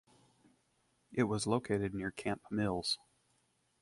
[1.13, 2.97] It was located near Camp Mills.